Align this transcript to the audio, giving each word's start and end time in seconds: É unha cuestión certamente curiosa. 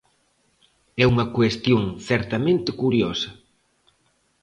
É 1.01 1.05
unha 1.11 1.25
cuestión 1.35 1.81
certamente 2.09 2.69
curiosa. 2.81 3.29